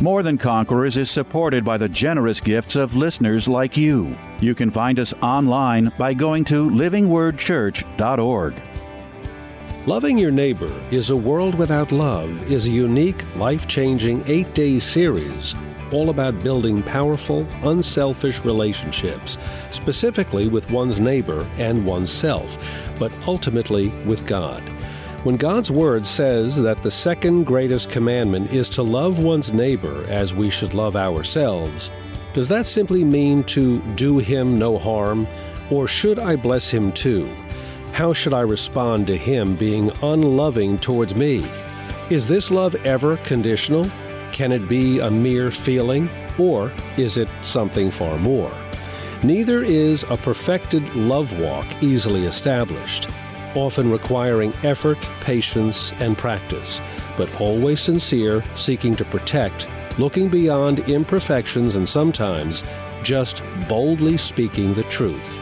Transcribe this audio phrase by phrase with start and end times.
[0.00, 4.16] More Than Conquerors is supported by the generous gifts of listeners like you.
[4.40, 8.54] You can find us online by going to livingwordchurch.org.
[9.86, 14.78] Loving Your Neighbor is a World Without Love is a unique, life changing eight day
[14.78, 15.54] series
[15.92, 19.38] all about building powerful, unselfish relationships,
[19.70, 22.58] specifically with one's neighbor and oneself,
[22.98, 24.62] but ultimately with God.
[25.24, 30.34] When God's Word says that the second greatest commandment is to love one's neighbor as
[30.34, 31.90] we should love ourselves,
[32.34, 35.26] does that simply mean to do him no harm?
[35.70, 37.26] Or should I bless him too?
[37.92, 41.42] How should I respond to him being unloving towards me?
[42.10, 43.90] Is this love ever conditional?
[44.30, 46.10] Can it be a mere feeling?
[46.38, 48.52] Or is it something far more?
[49.22, 53.08] Neither is a perfected love walk easily established
[53.56, 56.80] often requiring effort, patience, and practice,
[57.16, 62.62] but always sincere, seeking to protect, looking beyond imperfections, and sometimes
[63.02, 65.40] just boldly speaking the truth.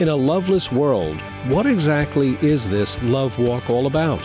[0.00, 1.16] In a loveless world,
[1.48, 4.20] what exactly is this love walk all about?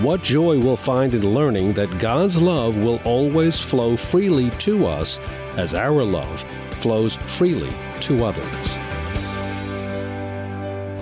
[0.00, 5.18] What joy we'll find in learning that God's love will always flow freely to us
[5.56, 6.44] as our love
[6.78, 8.67] flows freely to others.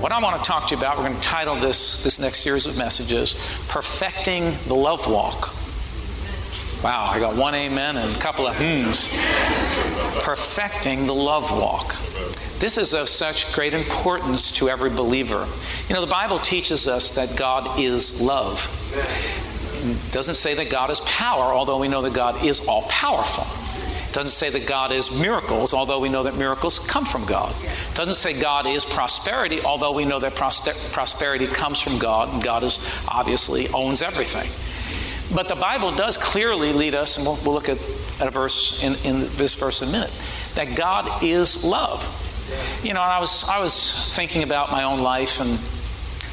[0.07, 2.39] What I want to talk to you about, we're going to title this, this next
[2.39, 3.35] series of messages,
[3.67, 5.53] Perfecting the Love Walk.
[6.85, 9.09] Wow, I got one amen and a couple of hmms.
[10.23, 11.97] Perfecting the love walk.
[12.61, 15.45] This is of such great importance to every believer.
[15.89, 18.65] You know, the Bible teaches us that God is love.
[19.91, 23.66] It doesn't say that God is power, although we know that God is all powerful
[24.17, 27.55] doesn't say that God is miracles, although we know that miracles come from God.
[27.93, 32.65] doesn't say God is prosperity, although we know that prosperity comes from God, and God
[32.65, 34.49] is obviously owns everything.
[35.35, 37.77] But the Bible does clearly lead us, and we'll, we'll look at,
[38.19, 40.13] at a verse in, in this verse in a minute,
[40.55, 42.01] that God is love.
[42.83, 45.59] You know, I was I was thinking about my own life and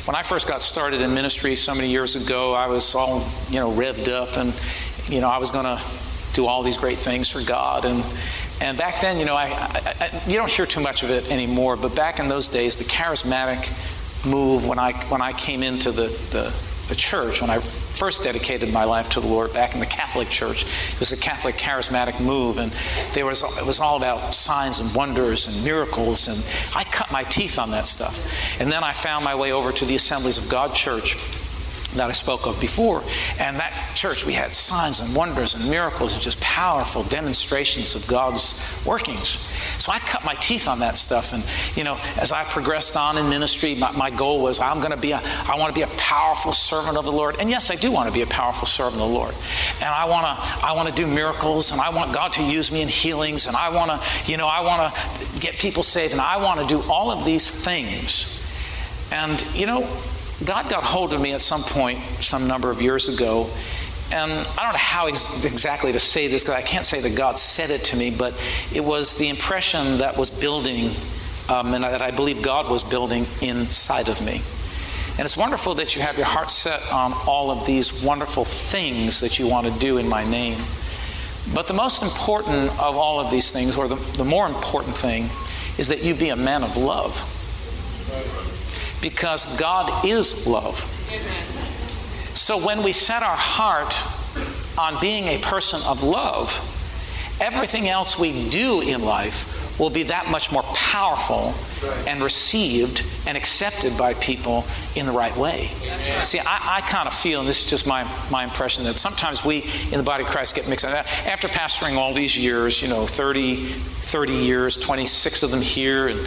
[0.08, 3.60] when I first got started in ministry so many years ago, I was all, you
[3.60, 4.54] know, revved up and,
[5.08, 5.82] you know, I was going to
[6.34, 7.86] do all these great things for God.
[7.86, 8.04] And,
[8.62, 11.30] and back then, you know, I, I, I, you don't hear too much of it
[11.32, 13.70] anymore, but back in those days, the charismatic
[14.26, 16.54] move when I, when I came into the, the,
[16.90, 20.28] the church, when I first dedicated my life to the Lord back in the Catholic
[20.30, 20.64] Church.
[20.64, 22.72] It was a Catholic charismatic move, and
[23.14, 26.44] there was it was all about signs and wonders and miracles, and
[26.76, 28.60] I cut my teeth on that stuff.
[28.60, 31.16] And then I found my way over to the Assemblies of God Church
[31.98, 33.04] that I spoke of before.
[33.40, 38.06] And that church, we had signs and wonders and miracles and just powerful demonstrations of
[38.08, 38.54] God's
[38.86, 39.40] workings.
[39.80, 41.34] So I cut my teeth on that stuff.
[41.34, 41.44] And,
[41.76, 44.98] you know, as I progressed on in ministry, my, my goal was I'm going to
[44.98, 47.38] be a, I want to be a powerful servant of the Lord.
[47.40, 49.34] And yes, I do want to be a powerful servant of the Lord.
[49.80, 52.72] And I want to, I want to do miracles and I want God to use
[52.72, 56.14] me in healings and I want to, you know, I want to get people saved
[56.14, 58.40] and I want to do all of these things.
[59.12, 59.88] And, you know,
[60.46, 63.50] God got hold of me at some point, some number of years ago,
[64.12, 67.16] and I don't know how ex- exactly to say this because I can't say that
[67.16, 68.34] God said it to me, but
[68.74, 70.92] it was the impression that was building
[71.50, 74.42] um, and that I believe God was building inside of me.
[75.18, 79.20] And it's wonderful that you have your heart set on all of these wonderful things
[79.20, 80.58] that you want to do in my name.
[81.54, 85.24] But the most important of all of these things, or the, the more important thing,
[85.78, 87.30] is that you be a man of love
[89.04, 90.80] because God is love.
[92.34, 93.94] So when we set our heart
[94.80, 96.58] on being a person of love,
[97.40, 101.54] everything else we do in life will be that much more powerful
[102.08, 104.64] and received and accepted by people
[104.96, 105.68] in the right way.
[106.24, 109.44] See, I, I kind of feel, and this is just my, my impression, that sometimes
[109.44, 111.06] we in the body of Christ get mixed up.
[111.28, 116.20] After pastoring all these years, you know, 30, 30 years, 26 of them here, and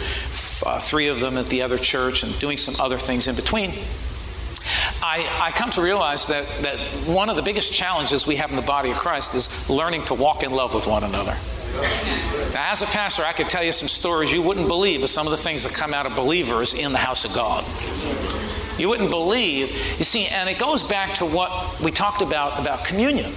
[0.65, 3.71] uh, three of them at the other church and doing some other things in between,
[5.01, 8.55] I, I, come to realize that, that one of the biggest challenges we have in
[8.55, 11.35] the body of Christ is learning to walk in love with one another.
[12.53, 15.27] Now, as a pastor, I could tell you some stories you wouldn't believe of some
[15.27, 17.63] of the things that come out of believers in the house of God.
[18.79, 19.71] You wouldn't believe.
[19.97, 23.31] You see, and it goes back to what we talked about about communion.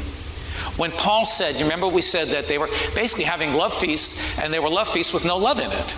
[0.77, 4.53] When Paul said, you remember we said that they were basically having love feasts, and
[4.53, 5.97] they were love feasts with no love in it.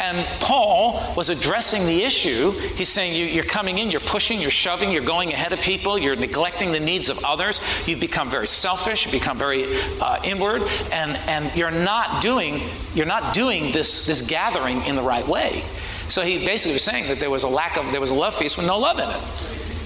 [0.00, 2.52] And Paul was addressing the issue.
[2.52, 5.98] He's saying you, are coming in, you're pushing, you're shoving, you're going ahead of people,
[5.98, 7.60] you're neglecting the needs of others.
[7.86, 9.66] You've become very selfish, you've become very
[10.00, 10.62] uh, inward,
[10.92, 12.60] and, and you're not doing
[12.94, 15.60] you're not doing this, this gathering in the right way.
[16.08, 18.34] So he basically was saying that there was a lack of there was a love
[18.34, 19.20] feast with no love in it.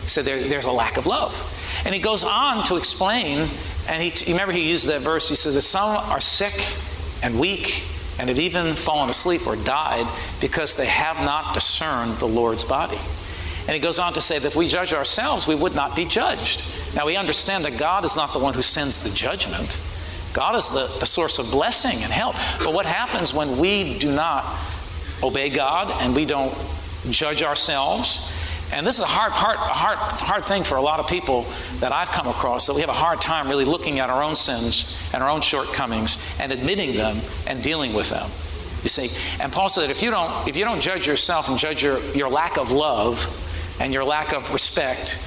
[0.08, 1.32] Said there, there's a lack of love.
[1.84, 3.48] And he goes on to explain,
[3.88, 6.66] and he, remember he used that verse, he says that some are sick
[7.22, 7.82] and weak
[8.18, 10.06] and have even fallen asleep or died
[10.40, 12.98] because they have not discerned the Lord's body.
[13.66, 16.04] And he goes on to say that if we judge ourselves, we would not be
[16.04, 16.62] judged.
[16.96, 19.76] Now we understand that God is not the one who sends the judgment.
[20.32, 22.34] God is the, the source of blessing and help.
[22.58, 24.44] But what happens when we do not
[25.22, 26.52] obey God and we don't
[27.10, 28.31] judge ourselves
[28.72, 31.46] and this is a hard a hard, hard thing for a lot of people
[31.80, 34.34] that I've come across, that we have a hard time really looking at our own
[34.34, 38.28] sins and our own shortcomings and admitting them and dealing with them.
[38.82, 39.10] You see,
[39.40, 42.00] and Paul said that if you don't, if you don't judge yourself and judge your,
[42.14, 45.18] your lack of love and your lack of respect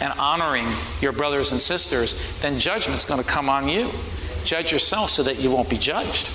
[0.00, 0.66] and honoring
[1.00, 3.90] your brothers and sisters, then judgment's going to come on you.
[4.44, 6.28] Judge yourself so that you won't be judged.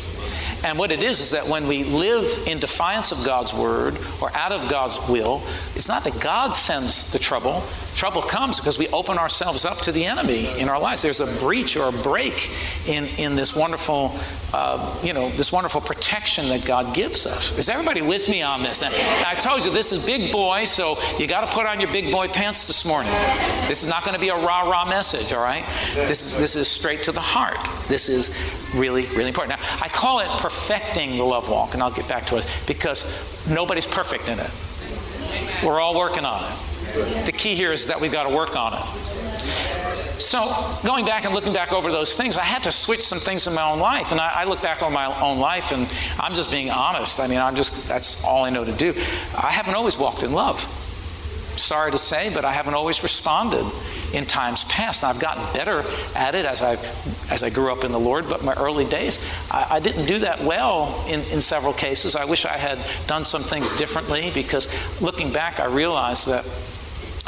[0.63, 4.35] And what it is is that when we live in defiance of God's word or
[4.35, 5.41] out of God's will,
[5.75, 7.63] it's not that God sends the trouble.
[7.99, 11.01] Trouble comes because we open ourselves up to the enemy in our lives.
[11.01, 12.49] There's a breach or a break
[12.87, 14.17] in, in this wonderful,
[14.53, 17.57] uh, you know, this wonderful protection that God gives us.
[17.57, 18.81] Is everybody with me on this?
[18.83, 22.09] I told you this is big boy, so you got to put on your big
[22.09, 23.11] boy pants this morning.
[23.67, 25.65] This is not going to be a rah rah message, all right?
[25.93, 27.57] This is this is straight to the heart.
[27.89, 28.29] This is
[28.73, 29.59] really really important.
[29.59, 33.03] Now I call it perfecting the love walk, and I'll get back to it because
[33.49, 34.51] nobody's perfect in it.
[35.65, 36.68] We're all working on it.
[37.25, 39.09] The key here is that we've got to work on it.
[40.19, 40.53] So,
[40.83, 43.53] going back and looking back over those things, I had to switch some things in
[43.53, 44.11] my own life.
[44.11, 45.87] And I, I, look back on my own life, and
[46.19, 47.21] I'm just being honest.
[47.21, 48.89] I mean, I'm just, that's all I know to do.
[49.37, 50.59] I haven't always walked in love.
[51.57, 53.65] Sorry to say, but I haven't always responded
[54.13, 55.03] in times past.
[55.03, 55.85] And I've gotten better
[56.15, 56.73] at it as I,
[57.31, 59.19] as I grew up in the Lord, but my early days,
[59.49, 62.17] I, I didn't do that well in, in several cases.
[62.17, 64.67] I wish I had done some things differently because
[65.01, 66.45] looking back, I realized that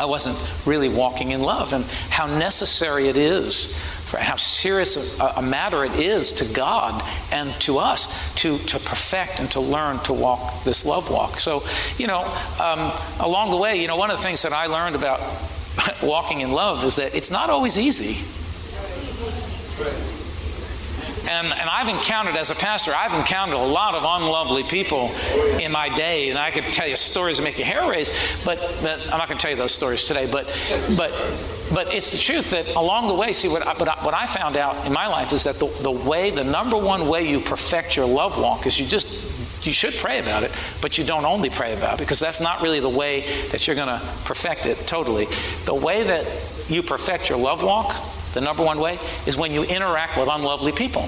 [0.01, 5.25] I wasn't really walking in love and how necessary it is for how serious a,
[5.37, 9.99] a, matter it is to God and to us to, to perfect and to learn
[9.99, 11.37] to walk this love walk.
[11.37, 11.63] So,
[11.99, 12.21] you know,
[12.59, 15.21] um, along the way, you know, one of the things that I learned about
[16.01, 18.17] walking in love is that it's not always easy.
[21.29, 25.11] And, and I've encountered, as a pastor, I've encountered a lot of unlovely people
[25.59, 28.09] in my day, and I could tell you stories that make your hair raise,
[28.43, 30.29] but, but I'm not going to tell you those stories today.
[30.29, 30.45] But,
[30.97, 31.11] but,
[31.73, 33.73] but it's the truth that along the way, see, what I,
[34.03, 37.07] what I found out in my life is that the, the way, the number one
[37.07, 39.29] way you perfect your love walk is you just
[39.65, 40.51] you should pray about it,
[40.81, 43.21] but you don't only pray about it because that's not really the way
[43.51, 45.27] that you're going to perfect it totally.
[45.65, 46.25] The way that
[46.67, 47.93] you perfect your love walk
[48.33, 51.07] the number one way is when you interact with unlovely people.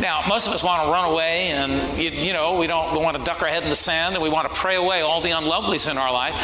[0.00, 2.98] Now, most of us want to run away, and you, you, know, we don't we
[2.98, 5.20] want to duck our head in the sand, and we want to pray away all
[5.20, 6.34] the unlovelies in our life.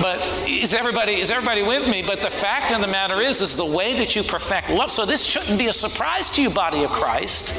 [0.00, 2.02] But is everybody is everybody with me?
[2.02, 4.90] But the fact of the matter is, is the way that you perfect love.
[4.92, 7.50] So this shouldn't be a surprise to you, body of Christ,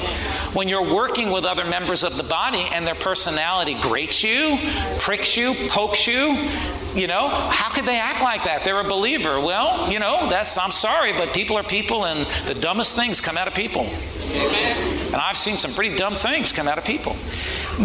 [0.56, 4.58] when you're working with other members of the body and their personality grates you,
[5.00, 6.50] pricks you, pokes you.
[6.96, 8.64] You know, how could they act like that?
[8.64, 9.42] They're a believer.
[9.42, 13.38] Well, you know, that's I'm sorry, but people are people, and the dumbest things come
[13.38, 13.82] out of people.
[13.82, 17.18] And I've seen some pretty dumb things come out of people.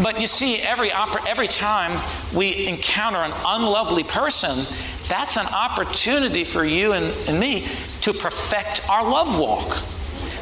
[0.00, 2.00] But you see, every, every time
[2.34, 4.64] we encounter an unlovely person,
[5.08, 7.66] that's an opportunity for you and, and me
[8.02, 9.76] to perfect our love walk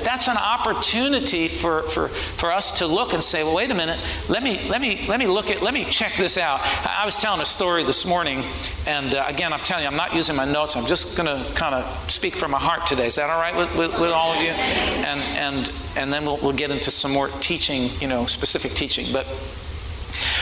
[0.03, 3.99] that's an opportunity for, for, for us to look and say, well, wait a minute,
[4.29, 6.61] let me, let me, let me look at, let me check this out.
[6.99, 8.43] I was telling a story this morning,
[8.85, 10.75] and uh, again, I'm telling you, I'm not using my notes.
[10.75, 13.07] I'm just going to kind of speak from my heart today.
[13.07, 14.49] Is that all right with, with, with all of you?
[14.49, 19.13] And, and, and then we'll, we'll get into some more teaching, you know, specific teaching.
[19.13, 19.27] But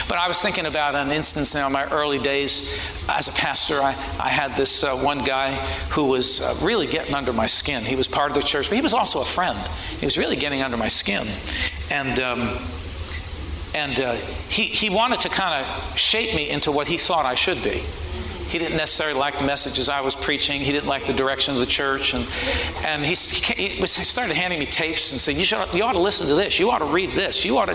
[0.09, 3.79] but I was thinking about an instance now in my early days as a pastor.
[3.79, 5.53] I, I had this uh, one guy
[5.91, 7.83] who was uh, really getting under my skin.
[7.83, 9.59] He was part of the church, but he was also a friend.
[9.99, 11.27] He was really getting under my skin.
[11.91, 12.57] And, um,
[13.77, 14.13] and uh,
[14.49, 17.83] he, he wanted to kind of shape me into what he thought I should be.
[18.49, 20.61] he didn't necessarily like the messages I was preaching.
[20.61, 22.15] He didn't like the direction of the church.
[22.15, 22.25] And,
[22.83, 25.99] and he, he, he started handing me tapes and said, you, should, you ought to
[25.99, 26.57] listen to this.
[26.57, 27.45] You ought to read this.
[27.45, 27.73] You ought to.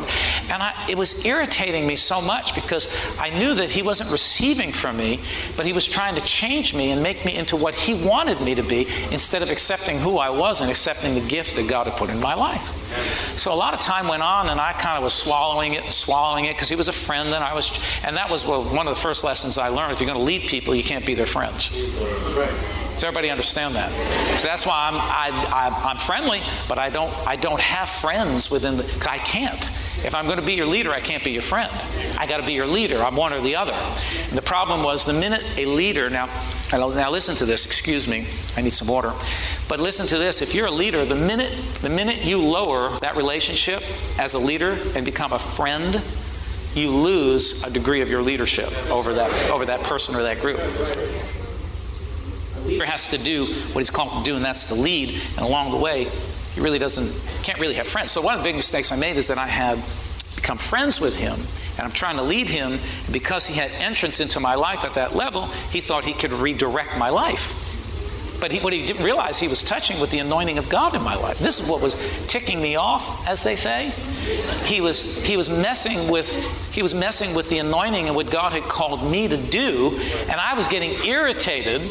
[0.53, 2.89] And I, it was irritating me so much because
[3.21, 5.21] I knew that he wasn't receiving from me,
[5.57, 8.57] but he was trying to change me and make me into what he wanted me
[8.57, 11.97] to be instead of accepting who I was and accepting the gift that God had
[11.97, 12.82] put in my life.
[13.37, 15.93] So a lot of time went on, and I kind of was swallowing it and
[15.93, 17.73] swallowing it because he was a friend, and I was,
[18.05, 19.93] and that was well, one of the first lessons I learned.
[19.93, 21.71] If you're going to lead people, you can't be their friends.
[21.71, 23.91] Does everybody understand that?
[24.39, 28.77] So that's why I'm, I, am friendly, but I don't, I don't have friends within
[28.77, 29.61] the, I can't.
[30.05, 31.71] If I'm going to be your leader, I can't be your friend.
[32.19, 33.03] I got to be your leader.
[33.03, 33.73] I'm one or the other.
[33.73, 36.27] And the problem was the minute a leader, now,
[36.73, 38.27] now listen to this, excuse me,
[38.57, 39.13] I need some water.
[39.69, 41.53] But listen to this, if you're a leader, the minute,
[41.83, 43.83] the minute you lower that relationship
[44.19, 46.03] as a leader and become a friend,
[46.75, 50.59] you lose a degree of your leadership over that, over that person or that group
[52.57, 55.21] A leader has to do what he's called to do, and that's to lead.
[55.37, 56.05] And along the way,
[56.55, 57.13] he really doesn't,
[57.43, 58.13] can't really have friends.
[58.13, 59.83] So one of the big mistakes I made is that I had
[60.37, 61.39] become friends with him,
[61.77, 62.79] and I'm trying to lead him.
[63.11, 66.99] Because he had entrance into my life at that level, he thought he could redirect
[66.99, 67.69] my life.
[68.41, 71.03] But he, what he didn't realize, he was touching with the anointing of God in
[71.03, 71.39] my life.
[71.39, 71.95] This is what was
[72.27, 73.93] ticking me off, as they say.
[74.65, 76.33] He was, he was messing with
[76.73, 79.97] he was messing with the anointing and what God had called me to do,
[80.29, 81.83] and I was getting irritated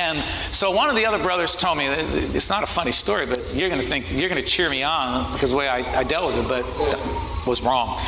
[0.00, 3.54] and so one of the other brothers told me, it's not a funny story, but
[3.54, 6.04] you're going to think, you're going to cheer me on because the way I, I
[6.04, 8.00] dealt with it, but was wrong.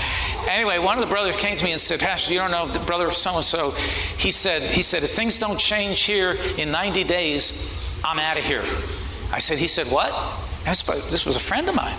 [0.48, 2.78] Anyway, one of the brothers came to me and said, Pastor, you don't know, the
[2.80, 3.70] brother of so and so,
[4.18, 8.44] he said, he said, if things don't change here in 90 days, I'm out of
[8.44, 8.62] here.
[9.32, 10.12] I said, he said, what?
[10.64, 11.96] This was a friend of mine.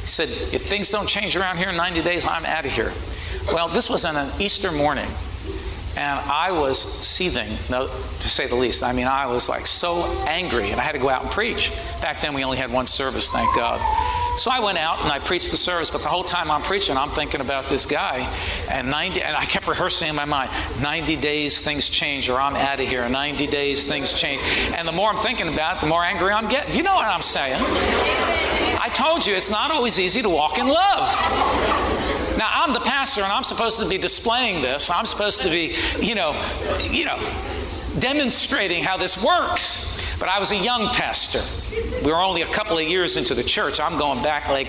[0.00, 2.92] He said, if things don't change around here in 90 days, I'm out of here.
[3.52, 5.08] Well, this was on an Easter morning.
[5.96, 8.82] And I was seething, no, to say the least.
[8.84, 11.72] I mean, I was like so angry, and I had to go out and preach.
[12.00, 13.80] Back then, we only had one service, thank God.
[14.36, 16.96] So I went out and I preached the service, but the whole time I'm preaching,
[16.96, 18.26] I'm thinking about this guy.
[18.70, 22.56] And 90, and I kept rehearsing in my mind 90 days, things change, or I'm
[22.56, 23.06] out of here.
[23.08, 24.40] 90 days, things change.
[24.74, 26.74] And the more I'm thinking about it, the more angry I'm getting.
[26.74, 27.60] You know what I'm saying?
[28.82, 31.14] I told you, it's not always easy to walk in love.
[32.38, 34.88] Now, I'm the pastor and I'm supposed to be displaying this.
[34.88, 36.32] I'm supposed to be, you know,
[36.90, 37.18] you know,
[37.98, 39.99] demonstrating how this works.
[40.20, 41.40] But I was a young pastor.
[42.04, 43.80] We were only a couple of years into the church.
[43.80, 44.68] I'm going back like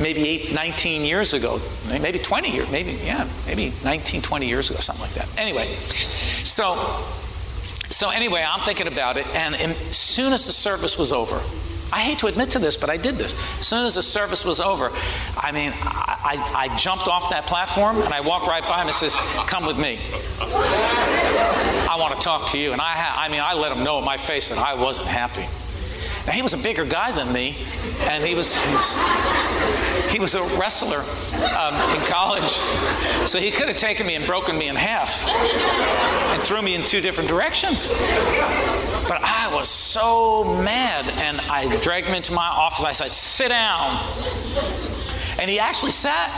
[0.00, 4.78] maybe eight, 19 years ago, maybe 20 years, maybe, yeah, maybe 19, 20 years ago,
[4.78, 5.28] something like that.
[5.36, 5.66] Anyway,
[6.44, 6.76] so,
[7.90, 11.40] so anyway, I'm thinking about it, and as soon as the service was over,
[11.92, 13.34] I hate to admit to this, but I did this.
[13.60, 14.90] As soon as the service was over,
[15.36, 18.94] I mean, I, I, jumped off that platform and I walked right by him and
[18.94, 19.14] says,
[19.46, 19.98] "Come with me.
[20.40, 23.98] I want to talk to you." And I, ha- I mean, I let him know
[23.98, 25.46] in my face that I wasn't happy.
[26.26, 27.56] Now, he was a bigger guy than me,
[28.02, 28.96] and he was, he was,
[30.12, 31.00] he was a wrestler
[31.58, 32.52] um, in college.
[33.26, 36.84] So he could have taken me and broken me in half and threw me in
[36.84, 37.92] two different directions.
[39.12, 42.82] But I was so mad, and I dragged him into my office.
[42.82, 44.02] I said, Sit down.
[45.38, 46.30] And he actually sat.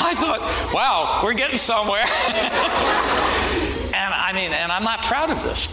[0.00, 0.40] I thought,
[0.72, 1.98] wow, we're getting somewhere.
[3.92, 5.66] and I mean, and I'm not proud of this.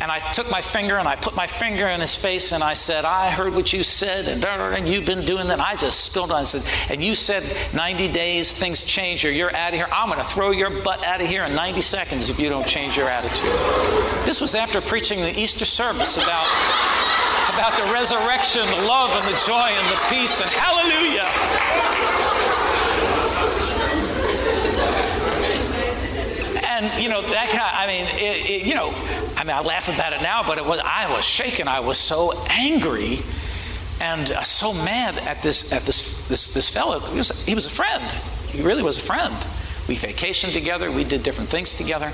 [0.00, 2.74] And I took my finger and I put my finger in his face and I
[2.74, 5.58] said, I heard what you said and, and you've been doing that.
[5.58, 6.40] I just spilled on.
[6.40, 9.88] I said, and you said 90 days, things change or you're out of here.
[9.90, 12.66] I'm going to throw your butt out of here in 90 seconds if you don't
[12.66, 13.52] change your attitude.
[14.24, 16.46] This was after preaching the Easter service about,
[17.52, 21.28] about the resurrection, the love and the joy and the peace and hallelujah.
[26.78, 27.74] and you know that kind.
[27.74, 28.90] I mean, it, it, you know,
[29.38, 31.68] I mean, I laugh about it now, but it was I was shaken.
[31.68, 33.20] I was so angry
[34.00, 36.98] and uh, so mad at this at this this this fellow.
[36.98, 38.02] He was he was a friend.
[38.48, 39.32] He really was a friend.
[39.86, 40.90] We vacationed together.
[40.90, 42.12] We did different things together,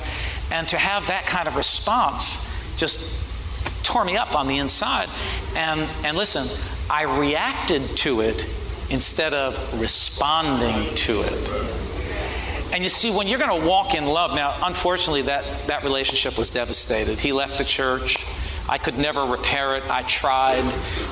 [0.52, 2.38] and to have that kind of response
[2.76, 5.08] just tore me up on the inside.
[5.56, 6.46] And and listen,
[6.90, 8.44] I reacted to it
[8.90, 11.93] instead of responding to it.
[12.74, 16.36] And you see, when you're going to walk in love, now, unfortunately, that, that relationship
[16.36, 17.20] was devastated.
[17.20, 18.26] He left the church.
[18.68, 19.88] I could never repair it.
[19.88, 20.64] I tried,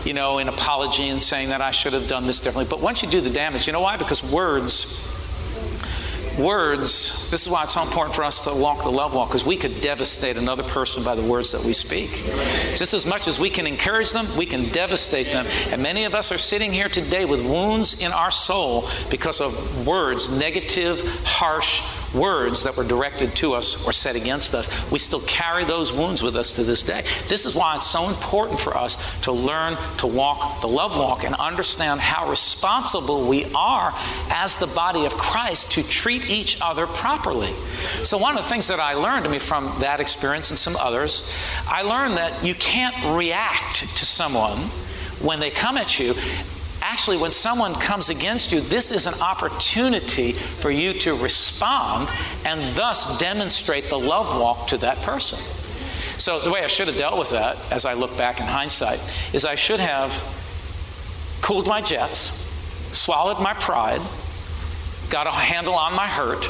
[0.04, 2.68] you know, in apology and saying that I should have done this differently.
[2.68, 3.96] But once you do the damage, you know why?
[3.96, 5.21] Because words
[6.38, 9.44] words, this is why it's so important for us to walk the love walk, because
[9.44, 12.10] we could devastate another person by the words that we speak.
[12.76, 15.46] Just as much as we can encourage them, we can devastate them.
[15.70, 19.86] And many of us are sitting here today with wounds in our soul because of
[19.86, 21.82] words, negative, harsh
[22.14, 26.22] words that were directed to us or said against us, we still carry those wounds
[26.22, 27.04] with us to this day.
[27.28, 31.24] This is why it's so important for us to learn to walk the love walk
[31.24, 33.92] and understand how responsible we are
[34.30, 37.52] as the body of Christ to treat each other properly.
[38.04, 41.32] So, one of the things that I learned I from that experience and some others,
[41.66, 44.58] I learned that you can't react to someone
[45.20, 46.14] when they come at you
[47.02, 52.08] actually, when someone comes against you, this is an opportunity for you to respond
[52.44, 55.40] and thus demonstrate the love walk to that person.
[56.20, 59.00] So, the way I should have dealt with that, as I look back in hindsight,
[59.34, 60.12] is I should have
[61.42, 62.18] cooled my jets,
[62.96, 64.00] swallowed my pride,
[65.10, 66.46] got a handle on my hurt.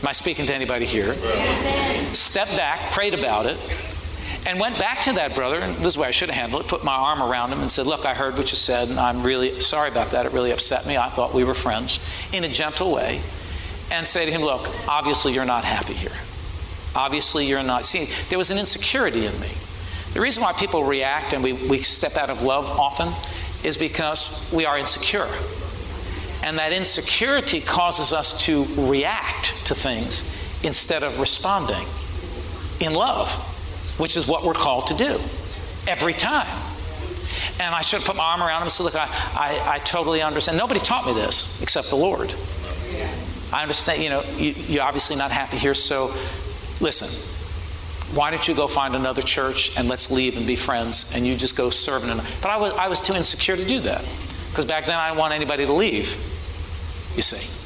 [0.00, 1.12] Am I speaking to anybody here?
[2.14, 3.58] Stepped back, prayed about it,
[4.48, 6.68] and went back to that brother, and this is way I should have handled it,
[6.68, 9.22] put my arm around him and said, Look, I heard what you said, and I'm
[9.22, 10.24] really sorry about that.
[10.24, 10.96] It really upset me.
[10.96, 12.00] I thought we were friends
[12.32, 13.20] in a gentle way.
[13.92, 16.16] And say to him, Look, obviously you're not happy here.
[16.96, 17.84] Obviously you're not.
[17.84, 19.50] See, there was an insecurity in me.
[20.14, 23.08] The reason why people react and we, we step out of love often
[23.68, 25.28] is because we are insecure.
[26.42, 30.22] And that insecurity causes us to react to things
[30.64, 31.84] instead of responding
[32.80, 33.47] in love
[33.98, 35.20] which is what we're called to do
[35.86, 36.48] every time.
[37.60, 39.78] And I should have put my arm around him and said, Look, I, I, I
[39.80, 40.56] totally understand.
[40.58, 42.32] Nobody taught me this except the Lord.
[43.52, 46.14] I understand, you know, you, you're obviously not happy here, so
[46.80, 47.08] listen,
[48.14, 51.36] why don't you go find another church and let's leave and be friends and you
[51.36, 52.28] just go serve in another.
[52.42, 54.00] But I was, I was too insecure to do that
[54.50, 56.10] because back then I didn't want anybody to leave,
[57.16, 57.57] you see.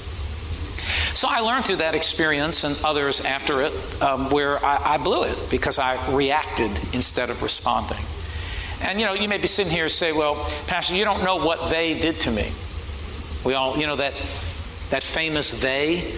[1.15, 5.25] So I learned through that experience and others after it um, where I, I blew
[5.25, 7.99] it because I reacted instead of responding.
[8.83, 10.35] And you know, you may be sitting here and say, well,
[10.67, 12.51] Pastor, you don't know what they did to me.
[13.45, 14.15] We all, you know, that,
[14.91, 16.13] that famous they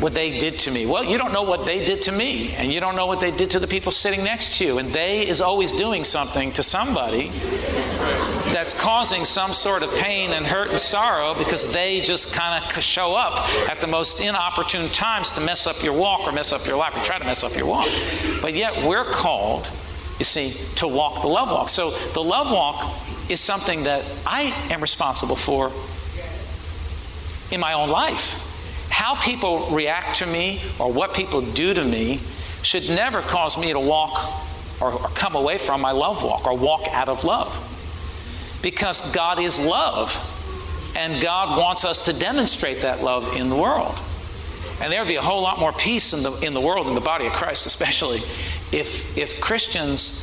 [0.00, 0.84] what they did to me.
[0.86, 3.30] Well, you don't know what they did to me, and you don't know what they
[3.30, 4.78] did to the people sitting next to you.
[4.78, 7.28] And they is always doing something to somebody
[8.52, 12.82] that's causing some sort of pain and hurt and sorrow because they just kind of
[12.82, 16.66] show up at the most inopportune times to mess up your walk or mess up
[16.66, 17.88] your life or try to mess up your walk.
[18.42, 19.64] But yet we're called,
[20.18, 21.70] you see, to walk the love walk.
[21.70, 25.72] So the love walk is something that I am responsible for
[27.52, 28.45] in my own life.
[29.06, 32.18] How people react to me or what people do to me
[32.62, 34.32] should never cause me to walk
[34.82, 38.58] or, or come away from my love walk or walk out of love.
[38.64, 40.10] Because God is love,
[40.96, 43.96] and God wants us to demonstrate that love in the world.
[44.82, 46.96] And there would be a whole lot more peace in the, in the world, in
[46.96, 48.18] the body of Christ especially,
[48.76, 50.20] if, if Christians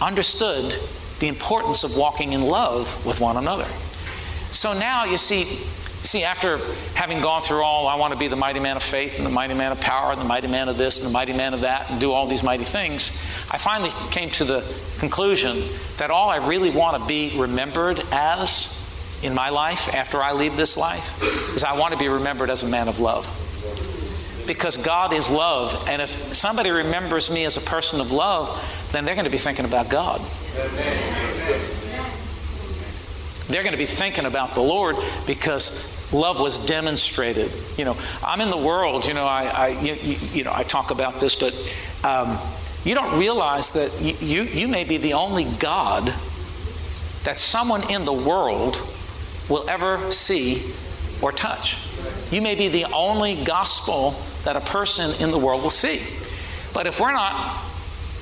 [0.00, 0.74] understood
[1.18, 3.66] the importance of walking in love with one another.
[4.52, 5.58] So now you see,
[6.06, 6.58] See, after
[6.94, 9.30] having gone through all, I want to be the mighty man of faith and the
[9.30, 11.62] mighty man of power and the mighty man of this and the mighty man of
[11.62, 13.10] that and do all these mighty things,
[13.50, 14.60] I finally came to the
[15.00, 15.60] conclusion
[15.98, 20.56] that all I really want to be remembered as in my life after I leave
[20.56, 21.20] this life
[21.56, 23.24] is I want to be remembered as a man of love.
[24.46, 29.04] Because God is love, and if somebody remembers me as a person of love, then
[29.04, 30.20] they're going to be thinking about God.
[33.48, 34.94] They're going to be thinking about the Lord
[35.26, 37.50] because love was demonstrated.
[37.76, 39.06] You know, I'm in the world.
[39.06, 39.94] You know, I, I you,
[40.32, 41.54] you, know I talk about this, but
[42.04, 42.38] um,
[42.84, 46.04] you don't realize that you, you may be the only God
[47.24, 48.76] that someone in the world
[49.48, 50.62] will ever see
[51.20, 51.78] or touch.
[52.30, 54.14] You may be the only gospel
[54.44, 56.00] that a person in the world will see.
[56.72, 57.34] But if we're not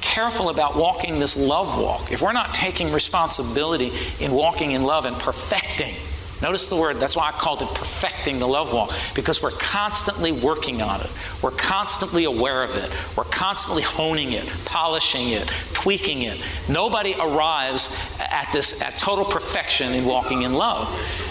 [0.01, 5.05] careful about walking this love walk, if we're not taking responsibility in walking in love
[5.05, 5.95] and perfecting
[6.43, 10.33] Notice the word, that's why I called it perfecting the love walk, because we're constantly
[10.33, 11.11] working on it.
[11.43, 12.91] We're constantly aware of it.
[13.17, 16.43] We're constantly honing it, polishing it, tweaking it.
[16.69, 17.89] Nobody arrives
[18.21, 20.89] at this at total perfection in walking in love.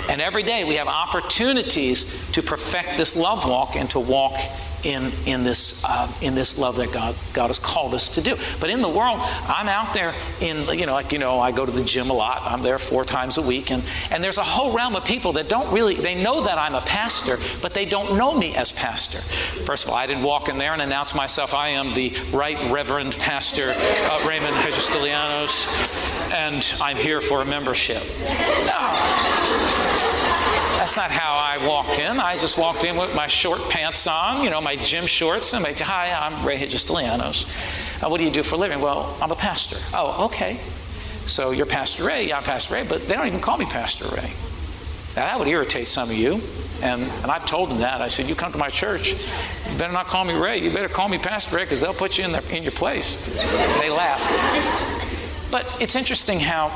[0.09, 4.37] And every day we have opportunities to perfect this love walk and to walk
[4.83, 8.35] in, in, this, uh, in this love that God, God has called us to do.
[8.59, 11.65] But in the world, I'm out there in, you know, like, you know, I go
[11.65, 12.41] to the gym a lot.
[12.43, 13.71] I'm there four times a week.
[13.71, 16.75] And, and there's a whole realm of people that don't really, they know that I'm
[16.75, 19.19] a pastor, but they don't know me as pastor.
[19.19, 21.53] First of all, I didn't walk in there and announce myself.
[21.53, 28.03] I am the Right Reverend Pastor uh, Raymond Hegestilianos, and I'm here for a membership.
[30.93, 32.19] That's not how I walked in.
[32.19, 35.63] I just walked in with my short pants on, you know, my gym shorts, and
[35.63, 38.03] my, hi, I'm Ray Hegestilianos.
[38.03, 38.79] Uh, what do you do for a living?
[38.79, 39.77] Well, I'm a pastor.
[39.91, 40.57] Oh, okay.
[41.25, 42.27] So you're Pastor Ray.
[42.27, 44.29] Yeah, I'm Pastor Ray, but they don't even call me Pastor Ray.
[45.15, 46.39] Now, that would irritate some of you.
[46.83, 47.99] And, and I've told them that.
[48.01, 50.59] I said, You come to my church, you better not call me Ray.
[50.59, 53.15] You better call me Pastor Ray because they'll put you in, their, in your place.
[53.79, 54.21] They laugh.
[55.49, 56.69] But it's interesting how,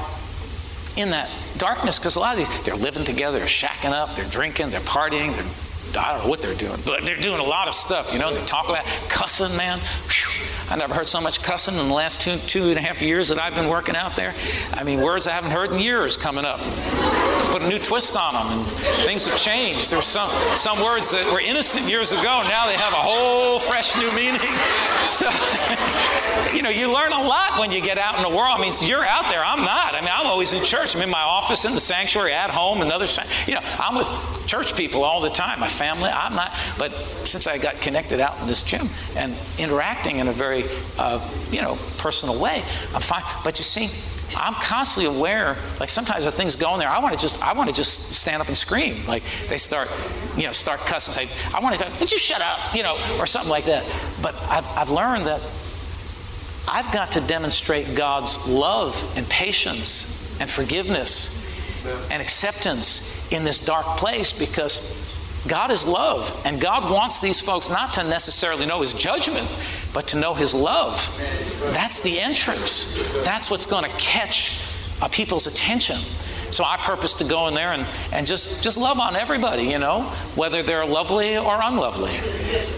[0.98, 4.26] in that darkness, because a lot of these, they're living together, they're shacking up, they're
[4.30, 7.68] drinking, they're partying, they're, I don't know what they're doing, but they're doing a lot
[7.68, 8.34] of stuff, you know.
[8.34, 9.80] They talk about cussing, man.
[9.80, 10.48] Whew.
[10.70, 13.30] I never heard so much cussing in the last two, two and a half years
[13.30, 14.36] that I've been working out there.
[14.74, 16.60] I mean, words I haven't heard in years coming up.
[17.52, 18.68] Put a new twist on them, and
[19.06, 19.92] things have changed.
[19.92, 23.96] There's some, some words that were innocent years ago, now they have a whole fresh
[23.98, 24.42] new meaning.
[25.08, 25.30] So,
[26.54, 28.60] you know, you learn a lot when you get out in the world.
[28.60, 29.96] I mean, you're out there, I'm not.
[29.96, 30.98] I mean, I'm always in church.
[30.98, 33.08] I'm in my office, in the sanctuary, at home, another,
[33.46, 34.10] you know, I'm with
[34.48, 36.52] church people all the time, my family, I'm not.
[36.78, 40.64] But since I got connected out in this gym and interacting in a very
[40.98, 41.20] uh,
[41.52, 42.64] you know, personal way.
[42.94, 43.24] I'm fine.
[43.44, 43.90] But you see,
[44.36, 45.56] I'm constantly aware.
[45.80, 48.14] Like sometimes the things go in there, I want to just, I want to just
[48.14, 49.06] stand up and scream.
[49.08, 49.90] Like they start,
[50.36, 51.14] you know, start cussing.
[51.14, 52.76] Say, I want to go, would you shut up?
[52.76, 53.86] You know, or something like that.
[54.22, 55.42] But I've, I've learned that
[56.68, 61.46] I've got to demonstrate God's love and patience and forgiveness
[62.12, 65.17] and acceptance in this dark place because
[65.48, 69.48] God is love, and God wants these folks not to necessarily know His judgment,
[69.94, 70.96] but to know His love.
[71.74, 73.24] That's the entrance.
[73.24, 74.60] That's what's going to catch
[75.02, 75.98] uh, people's attention.
[76.52, 79.80] So I purpose to go in there and, and just, just love on everybody, you
[79.80, 80.04] know,
[80.36, 82.12] whether they're lovely or unlovely.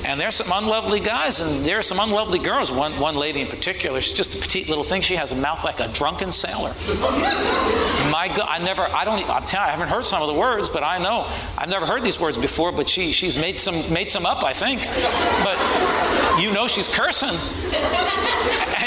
[0.06, 2.72] And there's some unlovely guys and there's some unlovely girls.
[2.72, 5.02] One, one lady in particular, she's just a petite little thing.
[5.02, 6.74] She has a mouth like a drunken sailor.
[8.12, 10.70] My God, I never, I don't, I'm telling I haven't heard some of the words,
[10.70, 11.28] but I know.
[11.58, 14.54] I've never heard these words before, but she, she's made some, made some up, I
[14.54, 14.82] think.
[15.44, 17.38] But you know she's cursing.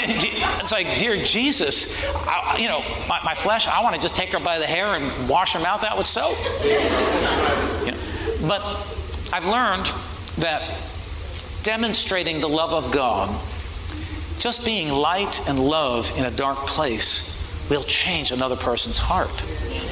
[0.63, 1.93] It's like, dear Jesus,
[2.25, 4.95] I, you know, my, my flesh, I want to just take her by the hair
[4.95, 6.37] and wash her mouth out with soap.
[8.47, 8.61] But
[9.33, 9.91] I've learned
[10.37, 10.61] that
[11.63, 13.29] demonstrating the love of God,
[14.39, 17.29] just being light and love in a dark place,
[17.69, 19.31] will change another person's heart.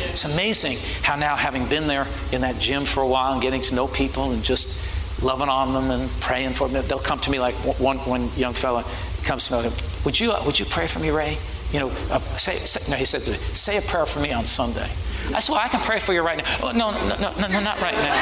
[0.10, 3.62] It's amazing how now, having been there in that gym for a while and getting
[3.64, 7.32] to know people and just loving on them and praying for them, they'll come to
[7.32, 8.84] me like one, one young fella
[9.24, 9.70] comes to me,
[10.06, 11.38] would you, would you pray for me, Ray?
[11.72, 14.34] you know, uh, say, say, no, he said to me, say a prayer for me
[14.34, 14.90] on Sunday.
[15.34, 16.44] I said, well, I can pray for you right now.
[16.62, 18.14] Oh, no, no, no, no, no, not right now.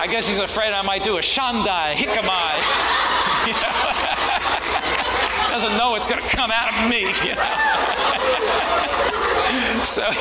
[0.00, 2.60] I guess he's afraid I might do a Shandai, Hikamai.
[5.50, 7.00] Doesn't know it's going to come out of me.
[7.26, 7.42] You know?
[9.84, 10.04] so,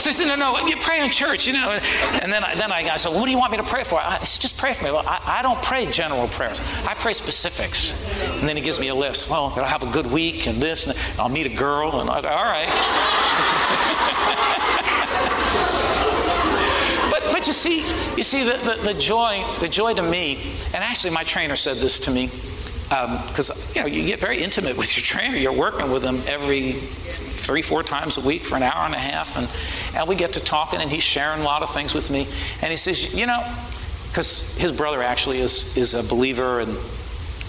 [0.00, 1.78] so he said, no, no, you pray in church, you know.
[2.22, 4.00] And then I, then I, I said, what do you want me to pray for?
[4.00, 4.90] I said, just pray for me.
[4.92, 6.60] Well, I, I don't pray general prayers.
[6.86, 7.92] I pray specifics.
[8.40, 9.28] And then he gives me a list.
[9.28, 12.00] Well, I'll have a good week and this, and I'll meet a girl.
[12.00, 12.68] And I, all right.
[17.10, 17.80] but, but you see,
[18.16, 20.38] you see the, the, the joy, the joy to me,
[20.74, 22.30] and actually my trainer said this to me,
[22.90, 25.36] because um, you know you get very intimate with your trainer.
[25.36, 28.98] You're working with them every three, four times a week for an hour and a
[28.98, 29.48] half, and
[29.96, 32.26] and we get to talking, and he's sharing a lot of things with me.
[32.62, 33.44] And he says, you know,
[34.08, 36.76] because his brother actually is is a believer and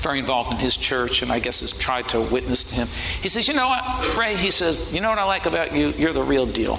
[0.03, 2.87] very involved in his church, and I guess has tried to witness to him.
[3.21, 4.35] He says, you know what, Ray?
[4.35, 5.89] He says, you know what I like about you?
[5.89, 6.73] You're the real deal.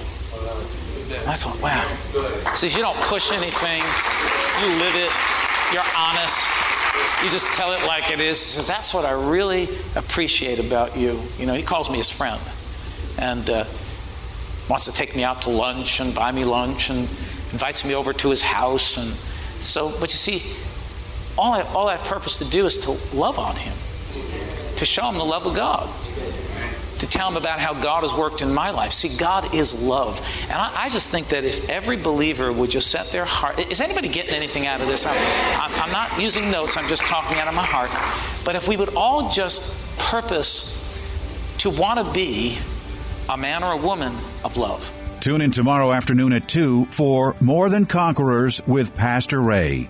[1.27, 1.83] I thought, wow.
[2.51, 3.83] He says, you don't push anything,
[4.61, 5.11] you live it,
[5.73, 6.72] you're honest
[7.23, 8.39] you just tell it like it is.
[8.39, 9.63] Says, That's what I really
[9.95, 11.19] appreciate about you.
[11.37, 12.41] You know, he calls me his friend
[13.19, 13.65] and uh,
[14.69, 18.13] wants to take me out to lunch and buy me lunch and invites me over
[18.13, 18.97] to his house.
[18.97, 19.11] And
[19.63, 20.43] so, but you see,
[21.37, 23.73] all I, all I have purpose to do is to love on him,
[24.77, 25.89] to show him the love of God
[27.03, 28.93] to tell them about how God has worked in my life.
[28.93, 30.17] See, God is love.
[30.43, 33.81] And I, I just think that if every believer would just set their heart, is
[33.81, 35.05] anybody getting anything out of this?
[35.05, 35.17] I'm,
[35.59, 37.91] I'm, I'm not using notes, I'm just talking out of my heart.
[38.45, 40.79] But if we would all just purpose
[41.59, 42.57] to want to be
[43.29, 44.13] a man or a woman
[44.43, 44.89] of love.
[45.19, 49.89] Tune in tomorrow afternoon at 2 for More Than Conquerors with Pastor Ray.